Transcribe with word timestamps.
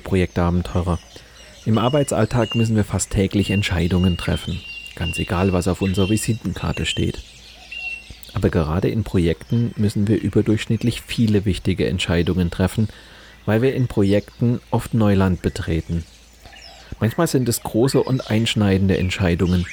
Liebe 0.00 0.08
Projektabenteurer. 0.08 0.98
Im 1.66 1.76
Arbeitsalltag 1.76 2.54
müssen 2.54 2.74
wir 2.74 2.84
fast 2.84 3.10
täglich 3.10 3.50
Entscheidungen 3.50 4.16
treffen, 4.16 4.58
ganz 4.96 5.18
egal, 5.18 5.52
was 5.52 5.68
auf 5.68 5.82
unserer 5.82 6.08
Visitenkarte 6.08 6.86
steht. 6.86 7.22
Aber 8.32 8.48
gerade 8.48 8.88
in 8.88 9.04
Projekten 9.04 9.72
müssen 9.76 10.08
wir 10.08 10.18
überdurchschnittlich 10.18 11.02
viele 11.02 11.44
wichtige 11.44 11.86
Entscheidungen 11.86 12.50
treffen, 12.50 12.88
weil 13.44 13.60
wir 13.60 13.74
in 13.74 13.88
Projekten 13.88 14.60
oft 14.70 14.94
Neuland 14.94 15.42
betreten. 15.42 16.04
Manchmal 16.98 17.26
sind 17.26 17.46
es 17.50 17.62
große 17.62 18.02
und 18.02 18.30
einschneidende 18.30 18.96
Entscheidungen, 18.96 19.66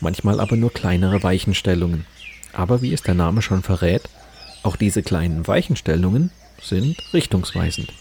manchmal 0.00 0.40
aber 0.40 0.56
nur 0.56 0.74
kleinere 0.74 1.22
Weichenstellungen. 1.22 2.04
Aber 2.52 2.82
wie 2.82 2.92
es 2.92 3.00
der 3.02 3.14
Name 3.14 3.40
schon 3.40 3.62
verrät, 3.62 4.02
auch 4.62 4.76
diese 4.76 5.02
kleinen 5.02 5.46
Weichenstellungen 5.48 6.30
sind 6.60 6.98
richtungsweisend. 7.14 7.94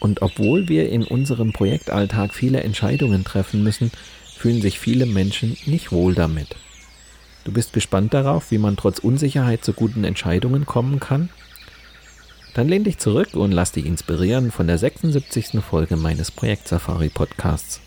Und 0.00 0.22
obwohl 0.22 0.68
wir 0.68 0.88
in 0.90 1.04
unserem 1.04 1.52
Projektalltag 1.52 2.34
viele 2.34 2.62
Entscheidungen 2.62 3.24
treffen 3.24 3.62
müssen, 3.62 3.90
fühlen 4.36 4.60
sich 4.60 4.78
viele 4.78 5.06
Menschen 5.06 5.56
nicht 5.66 5.92
wohl 5.92 6.14
damit. 6.14 6.56
Du 7.44 7.52
bist 7.52 7.72
gespannt 7.72 8.14
darauf, 8.14 8.50
wie 8.50 8.58
man 8.58 8.76
trotz 8.76 8.98
Unsicherheit 8.98 9.64
zu 9.64 9.72
guten 9.72 10.04
Entscheidungen 10.04 10.66
kommen 10.66 11.00
kann? 11.00 11.28
Dann 12.54 12.68
lehn 12.68 12.84
dich 12.84 12.98
zurück 12.98 13.34
und 13.34 13.52
lass 13.52 13.72
dich 13.72 13.84
inspirieren 13.84 14.50
von 14.50 14.66
der 14.66 14.78
76. 14.78 15.60
Folge 15.60 15.96
meines 15.96 16.30
Projekt 16.30 16.68
Safari 16.68 17.08
Podcasts. 17.08 17.80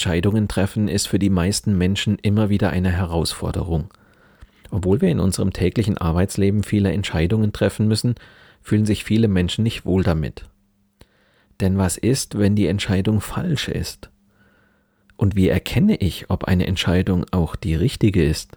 Entscheidungen 0.00 0.48
treffen 0.48 0.88
ist 0.88 1.08
für 1.08 1.18
die 1.18 1.28
meisten 1.28 1.76
Menschen 1.76 2.16
immer 2.22 2.48
wieder 2.48 2.70
eine 2.70 2.90
Herausforderung. 2.90 3.92
Obwohl 4.70 5.02
wir 5.02 5.10
in 5.10 5.20
unserem 5.20 5.52
täglichen 5.52 5.98
Arbeitsleben 5.98 6.62
viele 6.62 6.90
Entscheidungen 6.90 7.52
treffen 7.52 7.86
müssen, 7.86 8.14
fühlen 8.62 8.86
sich 8.86 9.04
viele 9.04 9.28
Menschen 9.28 9.62
nicht 9.62 9.84
wohl 9.84 10.02
damit. 10.02 10.46
Denn 11.60 11.76
was 11.76 11.98
ist, 11.98 12.38
wenn 12.38 12.56
die 12.56 12.66
Entscheidung 12.66 13.20
falsch 13.20 13.68
ist? 13.68 14.08
Und 15.18 15.36
wie 15.36 15.50
erkenne 15.50 15.96
ich, 15.96 16.30
ob 16.30 16.44
eine 16.44 16.66
Entscheidung 16.66 17.26
auch 17.30 17.54
die 17.54 17.74
richtige 17.74 18.24
ist? 18.24 18.56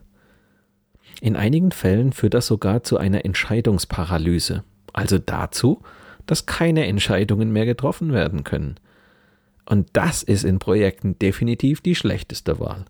In 1.19 1.35
einigen 1.35 1.71
Fällen 1.71 2.13
führt 2.13 2.35
das 2.35 2.47
sogar 2.47 2.83
zu 2.83 2.95
einer 2.95 3.25
Entscheidungsparalyse, 3.25 4.63
also 4.93 5.17
dazu, 5.17 5.81
dass 6.25 6.45
keine 6.45 6.87
Entscheidungen 6.87 7.51
mehr 7.51 7.65
getroffen 7.65 8.13
werden 8.13 8.45
können. 8.45 8.79
Und 9.65 9.89
das 9.93 10.23
ist 10.23 10.43
in 10.43 10.59
Projekten 10.59 11.17
definitiv 11.19 11.81
die 11.81 11.95
schlechteste 11.95 12.59
Wahl. 12.59 12.85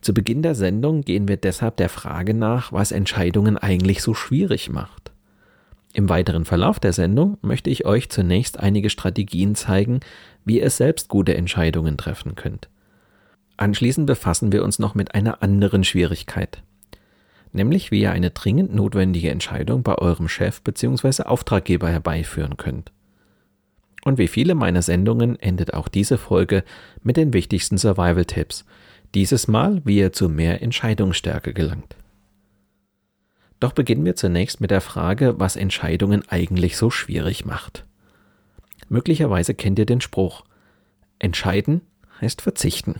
Zu 0.00 0.12
Beginn 0.12 0.42
der 0.42 0.54
Sendung 0.54 1.00
gehen 1.00 1.28
wir 1.28 1.38
deshalb 1.38 1.78
der 1.78 1.88
Frage 1.88 2.34
nach, 2.34 2.72
was 2.72 2.92
Entscheidungen 2.92 3.56
eigentlich 3.56 4.02
so 4.02 4.12
schwierig 4.12 4.68
macht. 4.68 5.12
Im 5.94 6.08
weiteren 6.08 6.44
Verlauf 6.44 6.80
der 6.80 6.92
Sendung 6.92 7.38
möchte 7.40 7.70
ich 7.70 7.86
euch 7.86 8.10
zunächst 8.10 8.58
einige 8.58 8.90
Strategien 8.90 9.54
zeigen, 9.54 10.00
wie 10.44 10.60
ihr 10.60 10.68
selbst 10.68 11.08
gute 11.08 11.36
Entscheidungen 11.36 11.96
treffen 11.96 12.34
könnt. 12.34 12.68
Anschließend 13.56 14.06
befassen 14.06 14.50
wir 14.50 14.64
uns 14.64 14.80
noch 14.80 14.96
mit 14.96 15.14
einer 15.14 15.42
anderen 15.42 15.84
Schwierigkeit, 15.84 16.62
nämlich 17.52 17.92
wie 17.92 18.02
ihr 18.02 18.10
eine 18.10 18.30
dringend 18.30 18.74
notwendige 18.74 19.30
Entscheidung 19.30 19.84
bei 19.84 19.94
eurem 19.94 20.28
Chef 20.28 20.60
bzw. 20.62 21.22
Auftraggeber 21.22 21.88
herbeiführen 21.88 22.56
könnt. 22.56 22.90
Und 24.04 24.18
wie 24.18 24.28
viele 24.28 24.54
meiner 24.54 24.82
Sendungen 24.82 25.38
endet 25.40 25.74
auch 25.74 25.88
diese 25.88 26.18
Folge 26.18 26.62
mit 27.02 27.16
den 27.16 27.32
wichtigsten 27.32 27.78
Survival-Tipps. 27.78 28.64
Dieses 29.14 29.48
Mal, 29.48 29.80
wie 29.84 29.98
ihr 29.98 30.12
zu 30.12 30.28
mehr 30.28 30.62
Entscheidungsstärke 30.62 31.54
gelangt. 31.54 31.96
Doch 33.60 33.72
beginnen 33.72 34.04
wir 34.04 34.14
zunächst 34.14 34.60
mit 34.60 34.70
der 34.70 34.82
Frage, 34.82 35.38
was 35.38 35.56
Entscheidungen 35.56 36.22
eigentlich 36.28 36.76
so 36.76 36.90
schwierig 36.90 37.46
macht. 37.46 37.86
Möglicherweise 38.88 39.54
kennt 39.54 39.78
ihr 39.78 39.86
den 39.86 40.02
Spruch, 40.02 40.44
entscheiden 41.18 41.80
heißt 42.20 42.42
verzichten. 42.42 42.96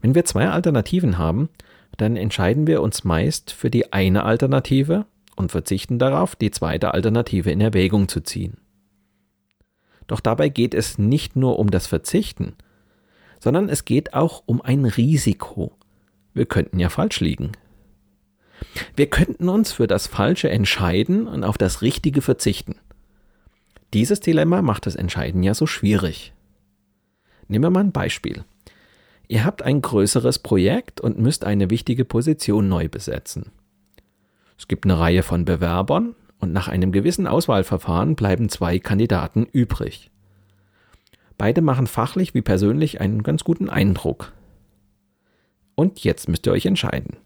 Wenn 0.00 0.14
wir 0.14 0.24
zwei 0.24 0.48
Alternativen 0.48 1.18
haben, 1.18 1.48
dann 1.96 2.16
entscheiden 2.16 2.66
wir 2.66 2.82
uns 2.82 3.04
meist 3.04 3.52
für 3.52 3.70
die 3.70 3.92
eine 3.92 4.24
Alternative 4.24 5.06
und 5.36 5.50
verzichten 5.50 5.98
darauf, 5.98 6.36
die 6.36 6.50
zweite 6.50 6.94
Alternative 6.94 7.50
in 7.50 7.60
Erwägung 7.60 8.08
zu 8.08 8.20
ziehen. 8.20 8.58
Doch 10.08 10.18
dabei 10.18 10.48
geht 10.48 10.74
es 10.74 10.98
nicht 10.98 11.36
nur 11.36 11.60
um 11.60 11.70
das 11.70 11.86
Verzichten, 11.86 12.56
sondern 13.38 13.68
es 13.68 13.84
geht 13.84 14.14
auch 14.14 14.42
um 14.46 14.60
ein 14.60 14.84
Risiko. 14.84 15.72
Wir 16.34 16.46
könnten 16.46 16.80
ja 16.80 16.88
falsch 16.88 17.20
liegen. 17.20 17.52
Wir 18.96 19.08
könnten 19.08 19.48
uns 19.48 19.70
für 19.70 19.86
das 19.86 20.08
Falsche 20.08 20.50
entscheiden 20.50 21.28
und 21.28 21.44
auf 21.44 21.58
das 21.58 21.82
Richtige 21.82 22.22
verzichten. 22.22 22.74
Dieses 23.94 24.20
Dilemma 24.20 24.62
macht 24.62 24.86
das 24.86 24.96
Entscheiden 24.96 25.42
ja 25.42 25.54
so 25.54 25.66
schwierig. 25.66 26.32
Nehmen 27.46 27.64
wir 27.64 27.70
mal 27.70 27.84
ein 27.84 27.92
Beispiel. 27.92 28.44
Ihr 29.28 29.44
habt 29.44 29.62
ein 29.62 29.82
größeres 29.82 30.40
Projekt 30.40 31.00
und 31.00 31.18
müsst 31.18 31.44
eine 31.44 31.70
wichtige 31.70 32.04
Position 32.04 32.68
neu 32.68 32.88
besetzen. 32.88 33.52
Es 34.58 34.68
gibt 34.68 34.84
eine 34.84 34.98
Reihe 34.98 35.22
von 35.22 35.44
Bewerbern 35.44 36.14
und 36.38 36.52
nach 36.52 36.68
einem 36.68 36.92
gewissen 36.92 37.26
Auswahlverfahren 37.26 38.14
bleiben 38.14 38.48
zwei 38.48 38.78
Kandidaten 38.78 39.44
übrig. 39.44 40.10
Beide 41.36 41.62
machen 41.62 41.86
fachlich 41.86 42.34
wie 42.34 42.42
persönlich 42.42 43.00
einen 43.00 43.22
ganz 43.22 43.44
guten 43.44 43.68
Eindruck. 43.68 44.32
Und 45.74 46.02
jetzt 46.02 46.28
müsst 46.28 46.46
ihr 46.46 46.52
euch 46.52 46.66
entscheiden. 46.66 47.16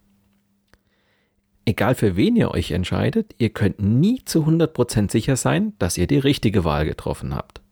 Egal 1.65 1.95
für 1.95 2.17
wen 2.17 2.37
ihr 2.37 2.51
euch 2.51 2.73
entscheidet, 2.73 3.35
ihr 3.39 3.51
könnt 3.51 3.81
nie 3.81 4.25
zu 4.25 4.45
100% 4.45 5.11
sicher 5.11 5.37
sein, 5.37 5.75
dass 5.79 5.97
ihr 5.97 6.07
die 6.07 6.19
richtige 6.19 6.65
Wahl 6.65 6.85
getroffen 6.85 7.35
habt. 7.35 7.63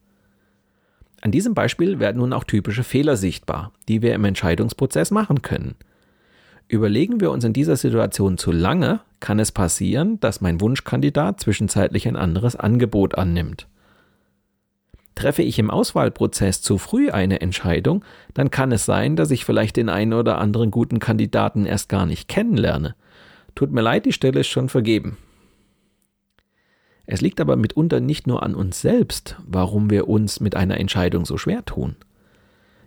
An 1.21 1.33
diesem 1.33 1.55
Beispiel 1.55 1.99
werden 1.99 2.19
nun 2.19 2.33
auch 2.33 2.45
typische 2.45 2.85
Fehler 2.85 3.17
sichtbar, 3.17 3.73
die 3.89 4.01
wir 4.01 4.15
im 4.15 4.25
Entscheidungsprozess 4.25 5.11
machen 5.11 5.43
können– 5.43 5.75
Überlegen 6.71 7.21
wir 7.21 7.33
uns 7.33 7.43
in 7.43 7.53
dieser 7.53 7.75
Situation 7.75 8.39
zu 8.39 8.53
lange, 8.53 9.01
kann 9.19 9.41
es 9.41 9.51
passieren, 9.51 10.21
dass 10.21 10.41
mein 10.41 10.61
Wunschkandidat 10.61 11.41
zwischenzeitlich 11.41 12.07
ein 12.07 12.15
anderes 12.15 12.55
Angebot 12.55 13.19
annimmt. 13.19 13.67
Treffe 15.17 15.43
ich 15.43 15.59
im 15.59 15.69
Auswahlprozess 15.69 16.63
zu 16.63 16.79
früh 16.79 17.11
eine 17.11 17.41
Entscheidung, 17.41 18.05
dann 18.35 18.53
kann 18.53 18.71
es 18.71 18.85
sein, 18.85 19.17
dass 19.17 19.33
ich 19.33 19.45
vielleicht 19.45 19.77
den 19.77 19.89
einen 19.89 20.13
oder 20.13 20.39
anderen 20.39 20.71
guten 20.71 21.01
Kandidaten 21.01 21.67
erst 21.67 21.89
gar 21.89 22.07
nicht 22.07 22.29
kennenlerne. 22.29 22.95
Tut 23.57 23.73
mir 23.73 23.83
leid, 23.83 24.07
die 24.07 24.13
Stelle 24.13 24.39
ist 24.39 24.47
schon 24.47 24.69
vergeben. 24.69 25.19
Es 27.05 27.21
liegt 27.21 27.41
aber 27.41 27.57
mitunter 27.57 27.99
nicht 27.99 28.29
nur 28.29 28.45
an 28.45 28.55
uns 28.55 28.81
selbst, 28.81 29.35
warum 29.45 29.91
wir 29.91 30.07
uns 30.07 30.39
mit 30.39 30.55
einer 30.55 30.79
Entscheidung 30.79 31.25
so 31.25 31.37
schwer 31.37 31.65
tun. 31.65 31.97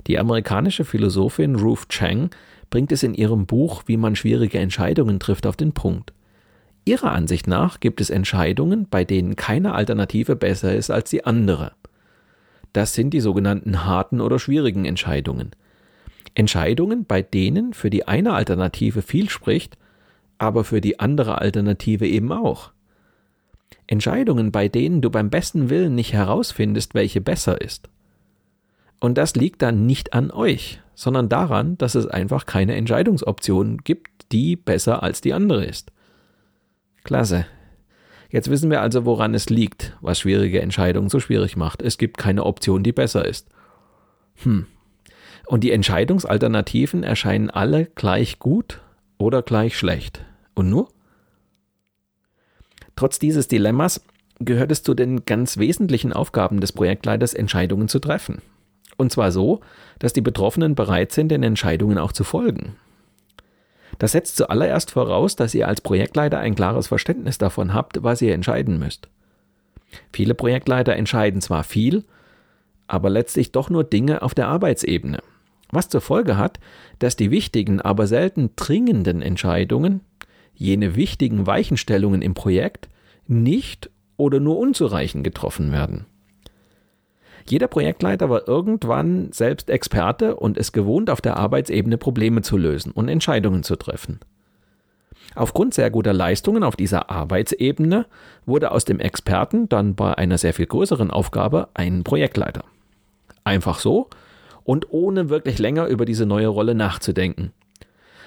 Die 0.08 0.18
amerikanische 0.18 0.86
Philosophin 0.86 1.58
Ruth 1.58 1.90
Chang 1.90 2.30
bringt 2.74 2.92
es 2.92 3.04
in 3.04 3.14
ihrem 3.14 3.46
Buch 3.46 3.84
Wie 3.86 3.98
man 3.98 4.16
schwierige 4.16 4.58
Entscheidungen 4.58 5.20
trifft 5.20 5.46
auf 5.46 5.56
den 5.56 5.74
Punkt. 5.74 6.12
Ihrer 6.86 7.12
Ansicht 7.12 7.46
nach 7.46 7.80
gibt 7.80 8.02
es 8.02 8.10
Entscheidungen, 8.10 8.88
bei 8.90 9.06
denen 9.06 9.36
keine 9.36 9.76
Alternative 9.76 10.36
besser 10.36 10.74
ist 10.74 10.90
als 10.90 11.12
die 11.12 11.24
andere. 11.24 11.74
Das 12.74 12.96
sind 12.96 13.12
die 13.14 13.20
sogenannten 13.20 13.86
harten 13.86 14.22
oder 14.22 14.40
schwierigen 14.40 14.86
Entscheidungen. 14.86 15.52
Entscheidungen, 16.34 17.06
bei 17.06 17.22
denen 17.22 17.76
für 17.76 17.92
die 17.92 18.08
eine 18.08 18.34
Alternative 18.34 19.04
viel 19.04 19.30
spricht, 19.30 19.78
aber 20.40 20.64
für 20.64 20.82
die 20.82 21.00
andere 21.00 21.38
Alternative 21.38 22.08
eben 22.08 22.32
auch. 22.32 22.72
Entscheidungen, 23.86 24.52
bei 24.52 24.68
denen 24.68 25.04
du 25.04 25.12
beim 25.12 25.30
besten 25.30 25.70
Willen 25.70 25.94
nicht 25.94 26.14
herausfindest, 26.14 26.96
welche 26.96 27.22
besser 27.22 27.62
ist. 27.62 27.92
Und 29.00 29.20
das 29.20 29.36
liegt 29.36 29.62
dann 29.62 29.86
nicht 29.86 30.14
an 30.14 30.32
euch, 30.32 30.80
sondern 30.96 31.30
daran, 31.30 31.78
dass 31.78 31.96
es 31.96 32.08
einfach 32.08 32.46
keine 32.46 32.76
Entscheidungsoption 32.76 33.78
gibt, 33.78 34.32
die 34.32 34.56
besser 34.56 35.04
als 35.04 35.22
die 35.22 35.34
andere 35.34 35.66
ist. 35.66 35.92
Klasse. 37.04 37.46
Jetzt 38.30 38.50
wissen 38.50 38.72
wir 38.72 38.82
also, 38.82 39.06
woran 39.06 39.34
es 39.34 39.50
liegt, 39.50 39.96
was 40.02 40.20
schwierige 40.20 40.62
Entscheidungen 40.62 41.10
so 41.10 41.20
schwierig 41.20 41.56
macht. 41.56 41.82
Es 41.82 41.98
gibt 41.98 42.18
keine 42.18 42.46
Option, 42.46 42.82
die 42.82 42.92
besser 42.92 43.26
ist. 43.26 43.48
Hm. 44.42 44.66
Und 45.46 45.64
die 45.64 45.72
Entscheidungsalternativen 45.72 47.04
erscheinen 47.04 47.50
alle 47.50 47.86
gleich 47.86 48.40
gut 48.40 48.82
oder 49.18 49.42
gleich 49.42 49.78
schlecht. 49.78 50.26
Und 50.56 50.70
nur? 50.70 50.90
Trotz 52.96 53.20
dieses 53.20 53.48
Dilemmas 53.48 54.04
gehört 54.40 54.72
es 54.72 54.84
zu 54.84 54.94
den 54.94 55.26
ganz 55.26 55.58
wesentlichen 55.58 56.14
Aufgaben 56.14 56.60
des 56.60 56.72
Projektleiters, 56.72 57.34
Entscheidungen 57.34 57.88
zu 57.88 58.00
treffen. 58.00 58.42
Und 58.98 59.12
zwar 59.12 59.32
so, 59.32 59.62
dass 60.00 60.14
die 60.14 60.22
Betroffenen 60.22 60.76
bereit 60.76 61.12
sind, 61.12 61.30
den 61.30 61.44
Entscheidungen 61.44 61.98
auch 61.98 62.12
zu 62.12 62.24
folgen. 62.24 62.76
Das 64.00 64.14
setzt 64.14 64.38
zuallererst 64.38 64.92
voraus, 64.92 65.36
dass 65.36 65.54
ihr 65.54 65.68
als 65.68 65.82
Projektleiter 65.82 66.40
ein 66.40 66.56
klares 66.56 66.88
Verständnis 66.88 67.38
davon 67.38 67.74
habt, 67.74 68.04
was 68.04 68.22
ihr 68.22 68.34
entscheiden 68.34 68.80
müsst. 68.80 69.08
Viele 70.12 70.34
Projektleiter 70.34 70.96
entscheiden 70.96 71.42
zwar 71.42 71.64
viel, 71.64 72.04
aber 72.88 73.10
letztlich 73.10 73.52
doch 73.52 73.70
nur 73.70 73.84
Dinge 73.84 74.22
auf 74.22 74.34
der 74.34 74.48
Arbeitsebene, 74.48 75.20
was 75.72 75.90
zur 75.90 76.02
Folge 76.02 76.38
hat, 76.38 76.60
dass 77.00 77.16
die 77.16 77.32
wichtigen, 77.32 77.82
aber 77.82 78.08
selten 78.08 78.52
dringenden 78.56 79.22
Entscheidungen 79.22 80.02
jene 80.56 80.96
wichtigen 80.96 81.48
Weichenstellungen 81.48 82.22
im 82.22 82.34
Projekt 82.34 82.90
nicht 83.28 83.90
oder 84.18 84.40
nur 84.40 84.58
unzureichend 84.58 85.24
getroffen 85.24 85.72
werden. 85.72 86.06
Jeder 87.54 87.68
Projektleiter 87.68 88.32
war 88.32 88.48
irgendwann 88.48 89.32
selbst 89.32 89.70
Experte 89.70 90.36
und 90.38 90.58
es 90.58 90.72
gewohnt, 90.72 91.12
auf 91.12 91.22
der 91.22 91.38
Arbeitsebene 91.38 92.00
Probleme 92.00 92.42
zu 92.42 92.58
lösen 92.58 92.92
und 92.92 93.10
Entscheidungen 93.10 93.62
zu 93.62 93.76
treffen. 93.76 94.20
Aufgrund 95.36 95.76
sehr 95.76 95.92
guter 95.92 96.14
Leistungen 96.14 96.64
auf 96.64 96.76
dieser 96.76 97.12
Arbeitsebene 97.12 98.08
wurde 98.48 98.72
aus 98.72 98.86
dem 98.86 99.00
Experten 99.00 99.70
dann 99.70 99.94
bei 99.94 100.18
einer 100.18 100.40
sehr 100.40 100.56
viel 100.56 100.66
größeren 100.66 101.12
Aufgabe 101.12 101.68
ein 101.76 102.04
Projektleiter. 102.04 102.64
Einfach 103.44 103.78
so 103.78 104.10
und 104.64 104.88
ohne 104.90 105.30
wirklich 105.30 105.60
länger 105.60 105.86
über 105.86 106.06
diese 106.06 106.26
neue 106.26 106.48
Rolle 106.48 106.74
nachzudenken 106.74 107.52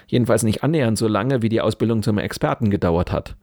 jedenfalls 0.07 0.43
nicht 0.43 0.63
annähernd 0.63 0.99
so 0.99 1.09
lange, 1.09 1.43
wie 1.43 1.49
die 1.49 1.61
Ausbildung 1.61 2.03
zum 2.03 2.19
Experten 2.19 2.71
gedauert 2.71 3.11
hat. 3.11 3.35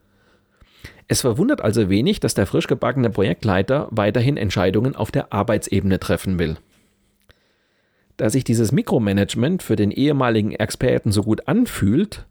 Es 1.07 1.21
verwundert 1.21 1.61
also 1.61 1.89
wenig, 1.89 2.19
dass 2.19 2.33
der 2.33 2.45
frisch 2.45 2.67
gebackene 2.67 3.09
Projektleiter 3.09 3.87
weiterhin 3.91 4.37
Entscheidungen 4.37 4.95
auf 4.95 5.11
der 5.11 5.33
Arbeitsebene 5.33 5.99
treffen 5.99 6.39
will. 6.39 6.57
Da 8.17 8.29
sich 8.29 8.43
dieses 8.43 8.71
Mikromanagement 8.71 9.63
für 9.63 9.75
den 9.75 9.91
ehemaligen 9.91 10.51
Experten 10.51 11.11
so 11.11 11.23
gut 11.23 11.47
anfühlt 11.47 12.25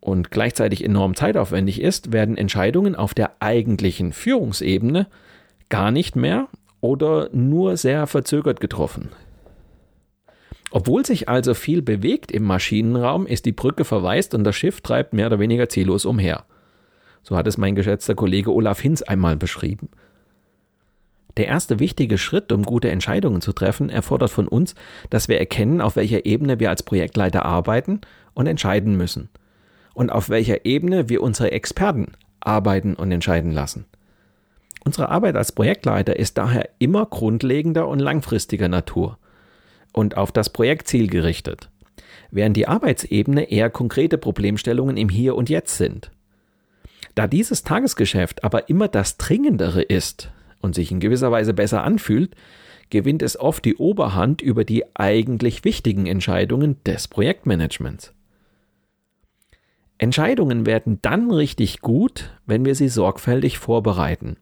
und 0.00 0.30
gleichzeitig 0.30 0.84
enorm 0.84 1.14
zeitaufwendig 1.14 1.80
ist, 1.80 2.12
werden 2.12 2.36
Entscheidungen 2.36 2.94
auf 2.94 3.14
der 3.14 3.32
eigentlichen 3.40 4.12
Führungsebene 4.12 5.06
gar 5.68 5.90
nicht 5.90 6.16
mehr 6.16 6.48
oder 6.80 7.28
nur 7.32 7.76
sehr 7.76 8.06
verzögert 8.06 8.60
getroffen. 8.60 9.10
Obwohl 10.70 11.06
sich 11.06 11.28
also 11.28 11.54
viel 11.54 11.80
bewegt 11.80 12.30
im 12.30 12.44
Maschinenraum, 12.44 13.26
ist 13.26 13.46
die 13.46 13.52
Brücke 13.52 13.84
verwaist 13.84 14.34
und 14.34 14.44
das 14.44 14.56
Schiff 14.56 14.80
treibt 14.80 15.12
mehr 15.12 15.28
oder 15.28 15.38
weniger 15.38 15.68
ziellos 15.68 16.04
umher. 16.04 16.44
So 17.22 17.36
hat 17.36 17.46
es 17.46 17.58
mein 17.58 17.74
geschätzter 17.74 18.14
Kollege 18.14 18.52
Olaf 18.52 18.80
Hinz 18.80 19.02
einmal 19.02 19.36
beschrieben. 19.36 19.88
Der 21.36 21.48
erste 21.48 21.78
wichtige 21.78 22.16
Schritt, 22.16 22.50
um 22.50 22.62
gute 22.62 22.90
Entscheidungen 22.90 23.40
zu 23.40 23.52
treffen, 23.52 23.90
erfordert 23.90 24.30
von 24.30 24.48
uns, 24.48 24.74
dass 25.10 25.28
wir 25.28 25.38
erkennen, 25.38 25.80
auf 25.80 25.96
welcher 25.96 26.24
Ebene 26.24 26.60
wir 26.60 26.70
als 26.70 26.82
Projektleiter 26.82 27.44
arbeiten 27.44 28.00
und 28.34 28.46
entscheiden 28.46 28.96
müssen. 28.96 29.28
Und 29.92 30.10
auf 30.10 30.30
welcher 30.30 30.64
Ebene 30.64 31.08
wir 31.08 31.22
unsere 31.22 31.52
Experten 31.52 32.12
arbeiten 32.40 32.94
und 32.94 33.10
entscheiden 33.12 33.52
lassen. 33.52 33.84
Unsere 34.84 35.08
Arbeit 35.08 35.36
als 35.36 35.52
Projektleiter 35.52 36.16
ist 36.16 36.38
daher 36.38 36.68
immer 36.78 37.06
grundlegender 37.06 37.88
und 37.88 37.98
langfristiger 37.98 38.68
Natur 38.68 39.18
und 39.92 40.16
auf 40.16 40.30
das 40.30 40.50
Projektziel 40.50 41.08
gerichtet, 41.08 41.70
während 42.30 42.56
die 42.56 42.68
Arbeitsebene 42.68 43.50
eher 43.50 43.68
konkrete 43.68 44.16
Problemstellungen 44.16 44.96
im 44.96 45.08
Hier 45.08 45.34
und 45.34 45.48
Jetzt 45.48 45.76
sind. 45.76 46.10
Da 47.16 47.26
dieses 47.26 47.64
Tagesgeschäft 47.64 48.44
aber 48.44 48.68
immer 48.68 48.88
das 48.88 49.16
Dringendere 49.16 49.80
ist 49.80 50.30
und 50.60 50.74
sich 50.74 50.92
in 50.92 51.00
gewisser 51.00 51.32
Weise 51.32 51.54
besser 51.54 51.82
anfühlt, 51.82 52.36
gewinnt 52.90 53.22
es 53.22 53.40
oft 53.40 53.64
die 53.64 53.76
Oberhand 53.76 54.42
über 54.42 54.64
die 54.64 54.84
eigentlich 54.94 55.64
wichtigen 55.64 56.06
Entscheidungen 56.06 56.76
des 56.84 57.08
Projektmanagements. 57.08 58.12
Entscheidungen 59.96 60.66
werden 60.66 60.98
dann 61.00 61.30
richtig 61.30 61.80
gut, 61.80 62.38
wenn 62.44 62.66
wir 62.66 62.74
sie 62.74 62.90
sorgfältig 62.90 63.58
vorbereiten. 63.58 64.36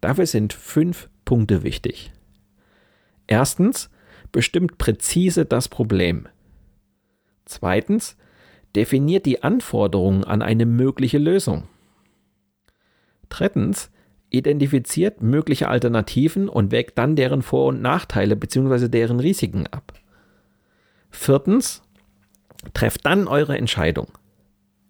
Dafür 0.00 0.24
sind 0.24 0.54
fünf 0.54 1.10
Punkte 1.26 1.62
wichtig. 1.62 2.10
Erstens, 3.26 3.90
bestimmt 4.32 4.78
präzise 4.78 5.44
das 5.44 5.68
Problem. 5.68 6.26
Zweitens, 7.44 8.16
definiert 8.74 9.26
die 9.26 9.42
Anforderungen 9.42 10.24
an 10.24 10.40
eine 10.40 10.64
mögliche 10.64 11.18
Lösung. 11.18 11.64
Drittens, 13.28 13.90
identifiziert 14.30 15.22
mögliche 15.22 15.68
Alternativen 15.68 16.48
und 16.48 16.70
wägt 16.70 16.98
dann 16.98 17.16
deren 17.16 17.42
Vor- 17.42 17.66
und 17.66 17.80
Nachteile 17.80 18.36
bzw. 18.36 18.88
deren 18.88 19.20
Risiken 19.20 19.66
ab. 19.68 19.94
Viertens, 21.10 21.82
trefft 22.74 23.06
dann 23.06 23.26
eure 23.26 23.56
Entscheidung. 23.56 24.08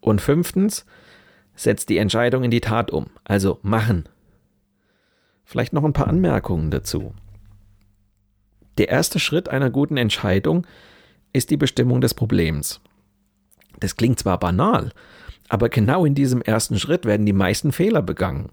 Und 0.00 0.20
fünftens, 0.20 0.86
setzt 1.54 1.88
die 1.88 1.98
Entscheidung 1.98 2.44
in 2.44 2.50
die 2.50 2.60
Tat 2.60 2.90
um, 2.90 3.06
also 3.24 3.58
machen. 3.62 4.08
Vielleicht 5.44 5.72
noch 5.72 5.84
ein 5.84 5.92
paar 5.92 6.08
Anmerkungen 6.08 6.70
dazu. 6.70 7.14
Der 8.78 8.88
erste 8.88 9.18
Schritt 9.18 9.48
einer 9.48 9.70
guten 9.70 9.96
Entscheidung 9.96 10.66
ist 11.32 11.50
die 11.50 11.56
Bestimmung 11.56 12.00
des 12.00 12.14
Problems. 12.14 12.80
Das 13.80 13.96
klingt 13.96 14.18
zwar 14.18 14.38
banal, 14.38 14.92
aber 15.48 15.68
genau 15.68 16.04
in 16.04 16.14
diesem 16.14 16.42
ersten 16.42 16.78
Schritt 16.78 17.04
werden 17.04 17.26
die 17.26 17.32
meisten 17.32 17.72
Fehler 17.72 18.02
begangen. 18.02 18.50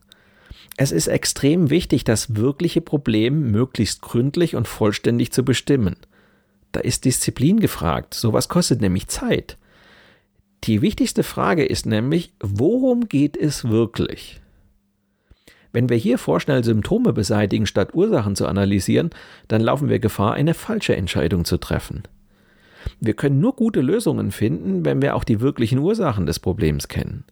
Es 0.77 0.91
ist 0.91 1.07
extrem 1.07 1.69
wichtig, 1.69 2.03
das 2.03 2.35
wirkliche 2.35 2.81
Problem 2.81 3.51
möglichst 3.51 4.01
gründlich 4.01 4.55
und 4.55 4.67
vollständig 4.67 5.31
zu 5.31 5.43
bestimmen. 5.43 5.95
Da 6.71 6.81
ist 6.81 7.05
Disziplin 7.05 7.59
gefragt, 7.59 8.13
sowas 8.13 8.49
kostet 8.49 8.81
nämlich 8.81 9.07
Zeit. 9.07 9.57
Die 10.65 10.81
wichtigste 10.81 11.23
Frage 11.23 11.63
ist 11.63 11.85
nämlich, 11.85 12.33
worum 12.41 13.07
geht 13.07 13.37
es 13.37 13.69
wirklich? 13.69 14.41
Wenn 15.71 15.89
wir 15.89 15.97
hier 15.97 16.17
vorschnell 16.17 16.63
Symptome 16.63 17.13
beseitigen, 17.13 17.65
statt 17.65 17.93
Ursachen 17.93 18.35
zu 18.35 18.47
analysieren, 18.47 19.09
dann 19.47 19.61
laufen 19.61 19.89
wir 19.89 19.99
Gefahr, 19.99 20.33
eine 20.33 20.53
falsche 20.53 20.95
Entscheidung 20.95 21.45
zu 21.45 21.57
treffen. 21.57 22.03
Wir 23.00 23.13
können 23.13 23.39
nur 23.39 23.56
gute 23.56 23.82
Lösungen 23.82 24.32
finden, 24.32 24.86
wenn 24.86 25.01
wir 25.01 25.15
auch 25.15 25.24
die 25.24 25.42
wirklichen 25.42 25.80
Ursachen 25.80 26.25
des 26.25 26.39
Problems 26.39 26.88
kennen. 26.88 27.24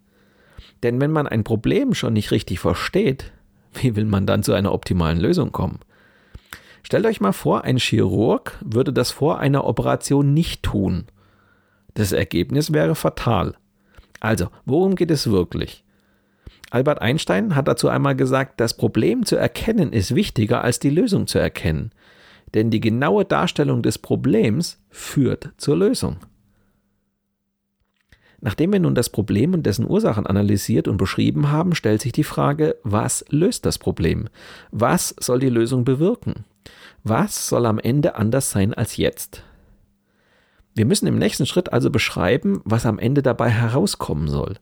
Denn 0.84 1.00
wenn 1.00 1.12
man 1.12 1.28
ein 1.28 1.44
Problem 1.44 1.94
schon 1.94 2.14
nicht 2.14 2.32
richtig 2.32 2.60
versteht, 2.60 3.32
wie 3.74 3.96
will 3.96 4.06
man 4.06 4.26
dann 4.26 4.44
zu 4.44 4.54
einer 4.54 4.74
optimalen 4.74 5.20
Lösung 5.20 5.52
kommen? 5.52 5.80
Stellt 6.84 7.06
euch 7.06 7.22
mal 7.22 7.32
vor, 7.32 7.64
ein 7.64 7.78
Chirurg 7.78 8.60
würde 8.64 8.92
das 8.92 9.12
vor 9.12 9.40
einer 9.40 9.66
Operation 9.66 10.34
nicht 10.34 10.64
tun. 10.64 11.06
Das 11.94 12.12
Ergebnis 12.12 12.74
wäre 12.74 12.96
fatal. 12.96 13.56
Also, 14.20 14.48
worum 14.66 14.96
geht 14.96 15.12
es 15.12 15.30
wirklich? 15.30 15.84
Albert 16.72 17.02
Einstein 17.02 17.56
hat 17.56 17.68
dazu 17.68 17.88
einmal 17.88 18.16
gesagt, 18.16 18.60
das 18.60 18.76
Problem 18.76 19.26
zu 19.26 19.36
erkennen 19.36 19.94
ist 19.94 20.16
wichtiger 20.16 20.64
als 20.64 20.80
die 20.80 20.90
Lösung 20.90 21.28
zu 21.28 21.38
erkennen. 21.38 21.92
Denn 22.54 22.70
die 22.70 22.80
genaue 22.80 23.26
Darstellung 23.26 23.82
des 23.82 23.98
Problems 23.98 24.80
führt 24.90 25.52
zur 25.58 25.78
Lösung. 25.78 26.18
Nachdem 28.42 28.74
wir 28.74 28.80
nun 28.82 28.94
das 28.94 29.10
Problem 29.10 29.54
und 29.54 29.66
dessen 29.66 29.90
Ursachen 29.90 30.28
analysiert 30.28 30.90
und 30.90 30.98
beschrieben 30.98 31.50
haben, 31.50 31.76
stellt 31.76 32.02
sich 32.02 32.12
die 32.12 32.26
Frage, 32.26 32.76
was 32.84 33.24
löst 33.30 33.66
das 33.66 33.78
Problem? 33.78 34.28
Was 34.72 35.16
soll 35.18 35.40
die 35.40 35.50
Lösung 35.50 35.86
bewirken? 35.86 36.44
Was 37.06 37.48
soll 37.48 37.66
am 37.66 37.80
Ende 37.80 38.16
anders 38.16 38.52
sein 38.52 38.74
als 38.74 38.98
jetzt? 38.98 39.44
Wir 40.76 40.86
müssen 40.86 41.08
im 41.08 41.18
nächsten 41.18 41.46
Schritt 41.46 41.72
also 41.72 41.90
beschreiben, 41.90 42.60
was 42.66 42.86
am 42.86 43.00
Ende 43.00 43.22
dabei 43.22 43.50
herauskommen 43.50 44.28
soll. 44.28 44.56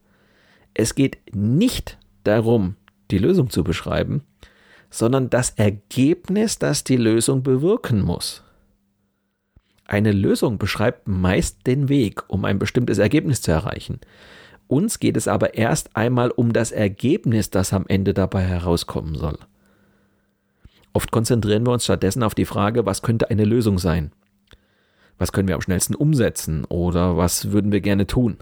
Es 0.76 0.94
geht 0.94 1.18
nicht 1.34 1.98
darum, 2.24 2.76
die 3.10 3.18
Lösung 3.18 3.50
zu 3.50 3.64
beschreiben, 3.64 4.22
sondern 4.92 5.30
das 5.30 5.52
Ergebnis, 5.52 6.60
das 6.60 6.84
die 6.84 6.98
Lösung 6.98 7.42
bewirken 7.42 8.02
muss. 8.02 8.44
Eine 9.86 10.12
Lösung 10.12 10.58
beschreibt 10.58 11.08
meist 11.08 11.66
den 11.66 11.90
Weg, 11.90 12.24
um 12.28 12.46
ein 12.46 12.60
bestimmtes 12.60 12.98
Ergebnis 12.98 13.42
zu 13.42 13.52
erreichen. 13.52 14.00
Uns 14.68 15.00
geht 15.00 15.18
es 15.18 15.28
aber 15.28 15.56
erst 15.56 15.96
einmal 15.98 16.30
um 16.30 16.54
das 16.54 16.72
Ergebnis, 16.72 17.50
das 17.50 17.74
am 17.74 17.86
Ende 17.88 18.14
dabei 18.14 18.44
herauskommen 18.44 19.16
soll. 19.16 19.38
Oft 20.94 21.12
konzentrieren 21.12 21.66
wir 21.66 21.72
uns 21.72 21.86
stattdessen 21.86 22.24
auf 22.24 22.36
die 22.36 22.46
Frage, 22.46 22.86
was 22.86 23.02
könnte 23.02 23.30
eine 23.30 23.46
Lösung 23.46 23.80
sein? 23.80 24.12
Was 25.18 25.32
können 25.32 25.48
wir 25.48 25.56
am 25.56 25.62
schnellsten 25.62 25.96
umsetzen 25.96 26.66
oder 26.66 27.16
was 27.16 27.52
würden 27.52 27.72
wir 27.72 27.82
gerne 27.82 28.08
tun? 28.08 28.38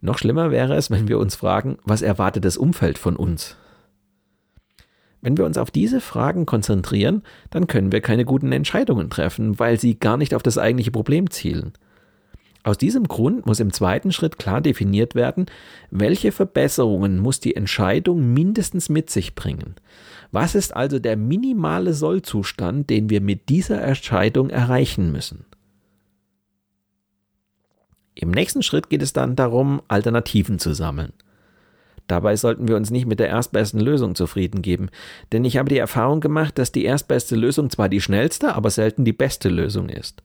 Noch 0.00 0.18
schlimmer 0.18 0.50
wäre 0.50 0.74
es, 0.74 0.90
wenn 0.90 1.08
wir 1.08 1.18
uns 1.18 1.34
fragen, 1.34 1.78
was 1.84 2.02
erwartet 2.02 2.44
das 2.44 2.56
Umfeld 2.56 2.98
von 2.98 3.16
uns? 3.16 3.56
Wenn 5.22 5.36
wir 5.36 5.44
uns 5.44 5.58
auf 5.58 5.70
diese 5.70 6.00
Fragen 6.00 6.46
konzentrieren, 6.46 7.22
dann 7.50 7.66
können 7.66 7.92
wir 7.92 8.00
keine 8.00 8.24
guten 8.24 8.52
Entscheidungen 8.52 9.10
treffen, 9.10 9.58
weil 9.58 9.80
sie 9.80 9.98
gar 9.98 10.16
nicht 10.16 10.34
auf 10.34 10.42
das 10.42 10.58
eigentliche 10.58 10.90
Problem 10.90 11.30
zielen. 11.30 11.72
Aus 12.66 12.78
diesem 12.78 13.06
Grund 13.06 13.46
muss 13.46 13.60
im 13.60 13.72
zweiten 13.72 14.10
Schritt 14.10 14.38
klar 14.38 14.60
definiert 14.60 15.14
werden, 15.14 15.46
welche 15.92 16.32
Verbesserungen 16.32 17.18
muss 17.18 17.38
die 17.38 17.54
Entscheidung 17.54 18.34
mindestens 18.34 18.88
mit 18.88 19.08
sich 19.08 19.36
bringen. 19.36 19.76
Was 20.32 20.56
ist 20.56 20.74
also 20.74 20.98
der 20.98 21.16
minimale 21.16 21.94
Sollzustand, 21.94 22.90
den 22.90 23.08
wir 23.08 23.20
mit 23.20 23.48
dieser 23.50 23.80
Entscheidung 23.82 24.50
erreichen 24.50 25.12
müssen? 25.12 25.44
Im 28.16 28.32
nächsten 28.32 28.64
Schritt 28.64 28.90
geht 28.90 29.02
es 29.02 29.12
dann 29.12 29.36
darum, 29.36 29.80
Alternativen 29.86 30.58
zu 30.58 30.72
sammeln. 30.72 31.12
Dabei 32.06 32.36
sollten 32.36 32.68
wir 32.68 32.76
uns 32.76 32.90
nicht 32.90 33.06
mit 33.06 33.18
der 33.18 33.28
erstbesten 33.28 33.80
Lösung 33.80 34.14
zufrieden 34.14 34.62
geben, 34.62 34.90
denn 35.32 35.44
ich 35.44 35.56
habe 35.56 35.68
die 35.68 35.78
Erfahrung 35.78 36.20
gemacht, 36.20 36.58
dass 36.58 36.72
die 36.72 36.84
erstbeste 36.84 37.34
Lösung 37.34 37.70
zwar 37.70 37.88
die 37.88 38.00
schnellste, 38.00 38.54
aber 38.54 38.70
selten 38.70 39.04
die 39.04 39.12
beste 39.12 39.48
Lösung 39.48 39.88
ist. 39.88 40.22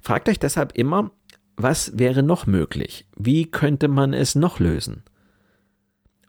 Fragt 0.00 0.28
euch 0.28 0.38
deshalb 0.38 0.72
immer, 0.72 1.10
was 1.56 1.98
wäre 1.98 2.22
noch 2.22 2.46
möglich? 2.46 3.06
Wie 3.16 3.46
könnte 3.46 3.88
man 3.88 4.14
es 4.14 4.34
noch 4.34 4.58
lösen? 4.58 5.02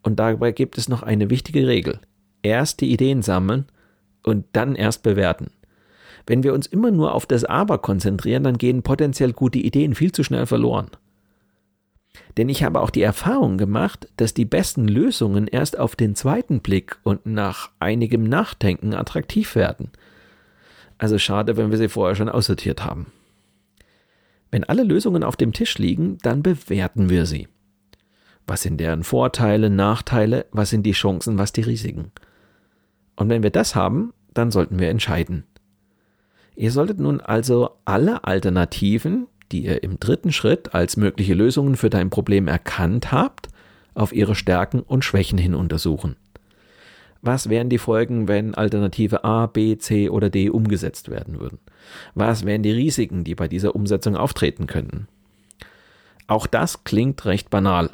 Und 0.04 0.20
dabei 0.20 0.52
gibt 0.52 0.78
es 0.78 0.90
noch 0.90 1.04
eine 1.04 1.30
wichtige 1.30 1.68
Regel. 1.68 2.00
Erst 2.42 2.82
die 2.82 2.92
Ideen 2.92 3.22
sammeln 3.22 3.66
und 4.24 4.46
dann 4.54 4.76
erst 4.76 5.04
bewerten. 5.04 5.52
Wenn 6.26 6.44
wir 6.44 6.54
uns 6.54 6.68
immer 6.68 6.92
nur 6.92 7.14
auf 7.14 7.26
das 7.26 7.46
Aber 7.46 7.78
konzentrieren, 7.78 8.44
dann 8.44 8.58
gehen 8.58 8.84
potenziell 8.84 9.34
gute 9.34 9.60
Ideen 9.60 9.96
viel 9.96 10.12
zu 10.12 10.24
schnell 10.24 10.46
verloren. 10.46 10.90
Denn 12.38 12.50
ich 12.50 12.64
habe 12.64 12.82
auch 12.82 12.90
die 12.90 13.02
Erfahrung 13.02 13.58
gemacht, 13.58 14.08
dass 14.18 14.34
die 14.34 14.46
besten 14.46 14.88
Lösungen 14.88 15.48
erst 15.48 15.80
auf 15.80 15.96
den 15.96 16.16
zweiten 16.16 16.62
Blick 16.62 16.98
und 17.04 17.26
nach 17.26 17.72
einigem 17.80 18.24
Nachdenken 18.24 18.94
attraktiv 18.94 19.56
werden. 19.56 19.92
Also 20.98 21.18
schade, 21.18 21.58
wenn 21.58 21.72
wir 21.72 21.78
sie 21.78 21.90
vorher 21.90 22.16
schon 22.16 22.30
aussortiert 22.30 22.84
haben. 22.84 23.08
Wenn 24.52 24.64
alle 24.64 24.84
Lösungen 24.84 25.24
auf 25.24 25.36
dem 25.36 25.54
Tisch 25.54 25.78
liegen, 25.78 26.18
dann 26.22 26.42
bewerten 26.42 27.10
wir 27.10 27.26
sie. 27.26 27.48
Was 28.48 28.62
sind 28.62 28.80
deren 28.80 29.04
Vorteile, 29.04 29.70
Nachteile, 29.70 30.46
was 30.52 30.70
sind 30.70 30.84
die 30.84 30.94
Chancen, 30.94 31.38
was 31.38 31.52
die 31.52 31.62
Risiken? 31.62 32.12
Und 33.16 33.30
wenn 33.30 33.44
wir 33.44 33.50
das 33.50 33.76
haben, 33.76 34.14
dann 34.34 34.52
sollten 34.52 34.80
wir 34.80 34.90
entscheiden. 34.90 35.44
Ihr 36.56 36.72
solltet 36.72 37.00
nun 37.00 37.20
also 37.20 37.72
alle 37.86 38.24
Alternativen, 38.24 39.28
die 39.51 39.66
ihr 39.66 39.84
im 39.84 40.00
dritten 40.00 40.32
Schritt 40.32 40.74
als 40.74 40.98
mögliche 40.98 41.34
Lösungen 41.34 41.75
für 41.75 41.89
dein 41.89 42.10
Problem 42.10 42.48
erkannt 42.48 43.12
habt, 43.12 43.50
auf 43.94 44.13
ihre 44.13 44.36
Stärken 44.36 44.82
und 44.82 45.04
Schwächen 45.04 45.38
hin 45.38 45.56
untersuchen. 45.56 46.16
Was 47.22 47.50
wären 47.50 47.70
die 47.70 47.80
Folgen, 47.80 48.27
wenn 48.27 48.54
Alternative 48.54 49.24
A, 49.24 49.48
B, 49.48 49.77
C 49.77 50.10
oder 50.10 50.30
D 50.30 50.50
umgesetzt 50.50 51.10
werden 51.10 51.39
würden? 51.39 51.60
Was 52.13 52.46
wären 52.46 52.63
die 52.63 52.72
Risiken, 52.72 53.24
die 53.24 53.36
bei 53.36 53.48
dieser 53.48 53.75
Umsetzung 53.75 54.16
auftreten 54.16 54.68
könnten? 54.68 55.08
Auch 56.27 56.46
das 56.46 56.84
klingt 56.84 57.25
recht 57.25 57.50
banal. 57.50 57.89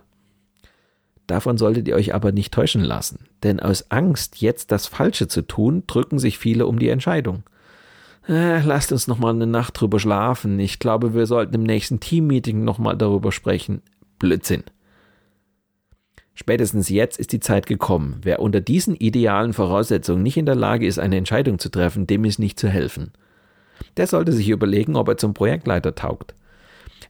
Davon 1.27 1.57
solltet 1.57 1.87
ihr 1.87 1.95
euch 1.95 2.13
aber 2.13 2.33
nicht 2.33 2.53
täuschen 2.53 2.83
lassen, 2.83 3.27
denn 3.43 3.61
aus 3.61 3.89
Angst, 3.91 4.41
jetzt 4.41 4.71
das 4.71 4.87
Falsche 4.87 5.29
zu 5.29 5.41
tun, 5.41 5.83
drücken 5.87 6.19
sich 6.19 6.37
viele 6.37 6.67
um 6.67 6.79
die 6.79 6.89
Entscheidung 6.89 7.43
äh, 8.27 8.61
lasst 8.61 8.91
uns 8.91 9.07
noch 9.07 9.17
mal 9.17 9.33
eine 9.33 9.47
Nacht 9.47 9.79
drüber 9.79 9.99
schlafen. 9.99 10.59
Ich 10.59 10.79
glaube, 10.79 11.13
wir 11.13 11.25
sollten 11.25 11.55
im 11.55 11.63
nächsten 11.63 11.99
Teammeeting 11.99 12.63
noch 12.63 12.77
mal 12.77 12.95
darüber 12.95 13.31
sprechen. 13.31 13.81
Blödsinn. 14.19 14.63
Spätestens 16.35 16.89
jetzt 16.89 17.19
ist 17.19 17.31
die 17.31 17.39
Zeit 17.39 17.67
gekommen. 17.67 18.19
Wer 18.23 18.39
unter 18.39 18.59
diesen 18.59 18.95
idealen 18.95 19.53
Voraussetzungen 19.53 20.23
nicht 20.23 20.37
in 20.37 20.45
der 20.45 20.55
Lage 20.55 20.87
ist, 20.87 20.97
eine 20.97 21.17
Entscheidung 21.17 21.59
zu 21.59 21.69
treffen, 21.69 22.07
dem 22.07 22.25
ist 22.25 22.39
nicht 22.39 22.59
zu 22.59 22.69
helfen. 22.69 23.11
Der 23.97 24.07
sollte 24.07 24.31
sich 24.31 24.49
überlegen, 24.49 24.95
ob 24.95 25.07
er 25.09 25.17
zum 25.17 25.33
Projektleiter 25.33 25.93
taugt. 25.93 26.33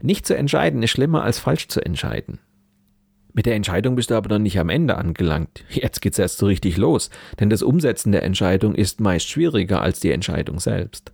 Nicht 0.01 0.25
zu 0.25 0.36
entscheiden 0.36 0.84
ist 0.84 0.91
schlimmer 0.91 1.24
als 1.24 1.39
falsch 1.39 1.70
zu 1.70 1.86
entscheiden. 1.86 2.39
Mit 3.33 3.47
der 3.47 3.55
Entscheidung 3.55 3.95
bist 3.95 4.11
du 4.11 4.15
aber 4.15 4.29
noch 4.29 4.39
nicht 4.41 4.59
am 4.59 4.69
Ende 4.69 4.95
angelangt. 4.95 5.63
Jetzt 5.69 6.01
geht's 6.01 6.19
erst 6.19 6.37
so 6.37 6.45
richtig 6.45 6.77
los, 6.77 7.09
denn 7.39 7.49
das 7.49 7.63
Umsetzen 7.63 8.11
der 8.11 8.23
Entscheidung 8.23 8.75
ist 8.75 9.01
meist 9.01 9.27
schwieriger 9.27 9.81
als 9.81 9.99
die 9.99 10.11
Entscheidung 10.11 10.59
selbst. 10.59 11.11